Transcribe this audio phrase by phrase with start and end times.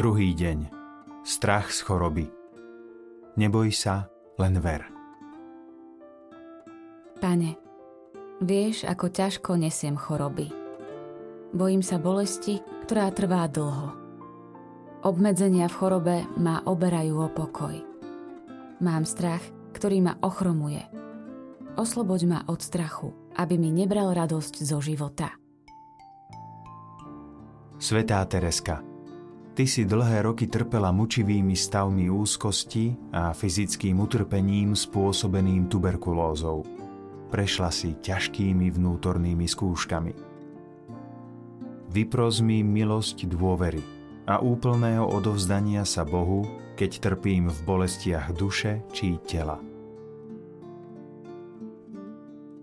[0.00, 0.72] Druhý deň.
[1.28, 2.24] Strach z choroby.
[3.36, 4.08] Neboj sa,
[4.40, 4.88] len ver.
[7.20, 7.60] Pane,
[8.40, 10.48] vieš, ako ťažko nesiem choroby.
[11.52, 13.92] Bojím sa bolesti, ktorá trvá dlho.
[15.04, 17.76] Obmedzenia v chorobe ma oberajú o pokoj.
[18.80, 19.44] Mám strach,
[19.76, 20.80] ktorý ma ochromuje.
[21.76, 25.36] Osloboď ma od strachu, aby mi nebral radosť zo života.
[27.76, 28.89] Svetá Tereska,
[29.60, 36.64] Ty si dlhé roky trpela mučivými stavmi úzkosti a fyzickým utrpením spôsobeným tuberkulózou.
[37.28, 40.16] Prešla si ťažkými vnútornými skúškami.
[41.92, 43.84] Vypros mi milosť dôvery
[44.24, 46.48] a úplného odovzdania sa Bohu,
[46.80, 49.60] keď trpím v bolestiach duše či tela.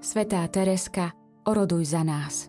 [0.00, 1.12] Svetá Tereska,
[1.44, 2.48] oroduj za nás.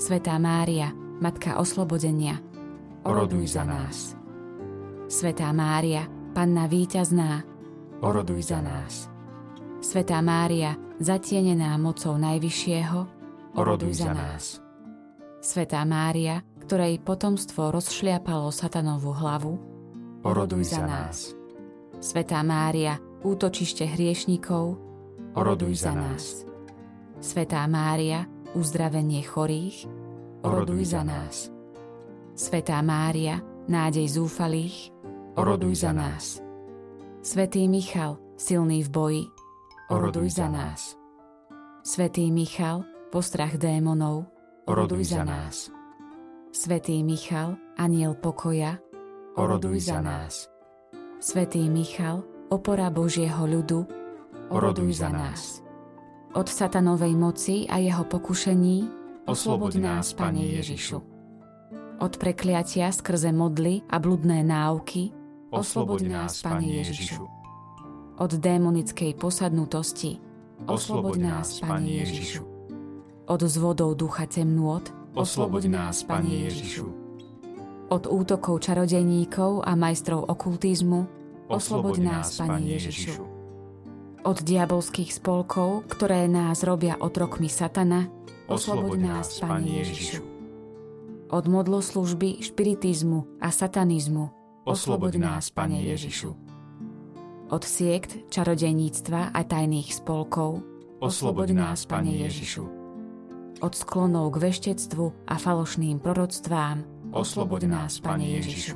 [0.00, 2.40] Svetá Mária, Matka oslobodenia,
[3.04, 4.16] Oroduj za nás.
[5.12, 7.44] Svetá Mária, Panna víťazná,
[8.00, 9.12] Oroduj za nás.
[9.84, 10.72] Svetá Mária,
[11.04, 12.98] zatienená mocou Najvyššieho,
[13.60, 14.64] Oroduj za nás.
[15.44, 19.60] Svetá Mária, ktorej potomstvo rozšliapalo satanovú hlavu,
[20.24, 21.36] Oroduj za nás.
[22.00, 24.80] Svetá Mária, útočište hriešnikov,
[25.36, 26.48] Oroduj za nás.
[27.20, 29.86] Svetá Mária, uzdravenie chorých,
[30.40, 31.52] Oroduj za nás.
[32.32, 34.90] Svetá Mária, nádej zúfalých,
[35.36, 36.40] Oroduj za nás.
[37.20, 39.24] Svetý Michal, silný v boji,
[39.92, 40.96] Oroduj za nás.
[41.84, 44.24] Svetý Michal, postrach démonov,
[44.64, 45.68] Oroduj za nás.
[46.50, 48.80] Svetý Michal, aniel pokoja,
[49.36, 50.50] Oroduj za nás.
[51.20, 53.86] Svetý Michal, opora Božieho ľudu,
[54.50, 55.62] Oroduj za nás.
[56.34, 58.88] Od satanovej moci a jeho pokušení,
[59.26, 61.02] Osloboď nás, Pane Ježišu.
[62.00, 65.10] od prekliatia skrze modly a bludné náuky,
[65.50, 67.26] Osloboď nás, Pane Ježišu.
[68.18, 70.18] od démonickej posadnutosti,
[70.66, 72.42] Osloboď nás, Pane Ježišu.
[73.26, 74.82] od zvodov ducha temnôt,
[75.14, 76.86] Osloboď nás, Pane Ježišu.
[77.90, 81.06] od útokov čarodejníkov a majstrov okultizmu,
[81.50, 83.26] Osloboď nás, Pane Ježišu.
[84.24, 88.08] Od diabolských spolkov, ktoré nás robia otrokmi satana,
[88.50, 90.22] Osloboď nás, Pane Ježišu.
[91.30, 94.30] od modloslužby, špiritizmu a satanizmu,
[94.66, 96.34] Osloboď nás, Pane Ježišu.
[97.50, 100.60] od siekt, čarodejníctva a tajných spolkov,
[101.00, 102.64] Osloboď nás, Pane Ježišu.
[103.62, 106.82] od sklonov k veštectvu a falošným proroctvám,
[107.14, 108.74] Osloboď nás, Pane Ježišu.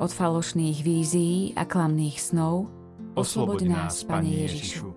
[0.00, 2.70] od falošných vízií a klamných snov,
[3.14, 4.94] Osloboď nás, Pane Ježišu.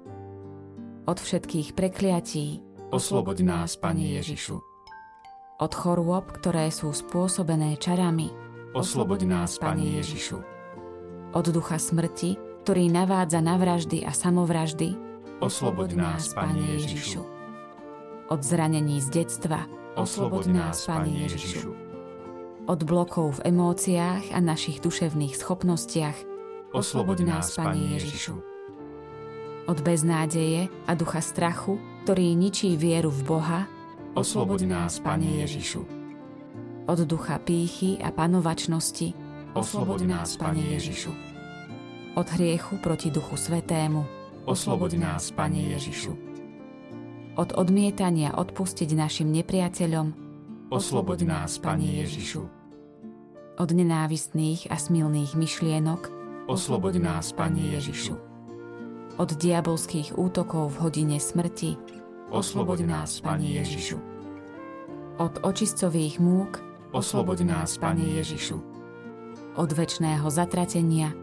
[1.09, 2.61] od všetkých prekliatí,
[2.93, 4.61] Osloboď nás, Pane Ježišu.
[5.59, 8.29] od chorôb, ktoré sú spôsobené čarami,
[8.77, 10.37] Osloboď nás, Pane Ježišu.
[11.33, 14.93] od ducha smrti, ktorý navádza na vraždy a samovraždy,
[15.41, 17.21] Osloboď nás, Pane Ježišu.
[18.29, 19.65] od zranení z detstva,
[19.97, 21.73] Osloboď nás, Pane Ježišu.
[22.69, 26.15] od blokov v emóciách a našich duševných schopnostiach,
[26.73, 28.33] Osloboď nás, Pane Ježišu.
[29.69, 33.61] od beznádeje a ducha strachu, ktorý ničí vieru v Boha,
[34.17, 35.85] Osloboď nás, Pane Ježišu.
[36.89, 39.13] od ducha pýchy a panovačnosti,
[39.53, 41.11] Osloboď nás, Pane Ježišu.
[42.17, 44.01] od hriechu proti duchu svetému,
[44.49, 46.11] Osloboď nás, Pane Ježišu.
[47.37, 50.07] od odmietania odpustiť našim nepriateľom,
[50.73, 52.41] Osloboď nás, Pane Ježišu.
[53.61, 58.15] od nenávistných a smilných myšlienok, Osloboď nás, Pane Ježišu.
[59.17, 61.77] od diabolských útokov v hodine smrti,
[62.33, 63.97] Osloboď nás, Pane Ježišu.
[65.21, 66.59] od očistcových múk,
[66.91, 68.57] Osloboď nás, Pane Ježišu.
[69.55, 71.13] od väčšného zatratenia,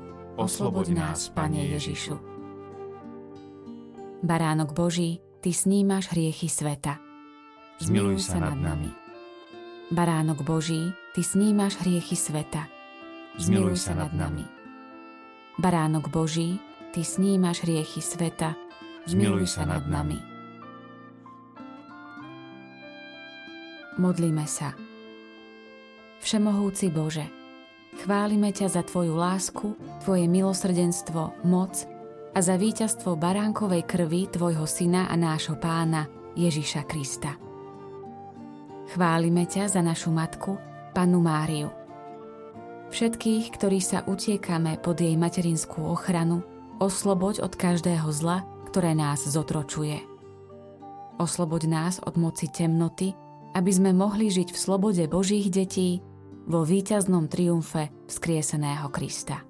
[0.40, 2.17] Osloboď nás, Pane Ježišu.
[4.25, 7.00] Baránok Boží, Ty snímaš hriechy sveta.
[7.81, 8.93] Zmiluj sa nad nami.
[9.88, 12.69] Baránok Boží, Ty snímaš hriechy sveta.
[13.40, 14.59] Zmiluj sa nad nami.
[15.60, 16.56] Baránok Boží,
[16.90, 18.56] Ty snímaš hriechy sveta.
[19.06, 20.16] Zmiluj sa nad nami.
[24.00, 24.72] Modlíme sa.
[26.24, 27.28] Všemohúci Bože,
[28.00, 31.84] chválime ťa za Tvoju lásku, Tvoje milosrdenstvo, moc
[32.32, 37.36] a za víťazstvo baránkovej krvi Tvojho Syna a nášho Pána Ježiša Krista.
[38.90, 40.58] Chválime ťa za našu matku,
[40.96, 41.80] Pannu Máriu.
[42.90, 46.42] Všetkých, ktorí sa utiekame pod jej materinskú ochranu,
[46.82, 50.02] osloboď od každého zla, ktoré nás zotročuje.
[51.22, 53.14] Osloboď nás od moci temnoty,
[53.54, 56.02] aby sme mohli žiť v slobode Božích detí
[56.50, 59.50] vo víťaznom triumfe vzkrieseného Krista.